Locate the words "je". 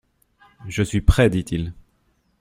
0.67-0.81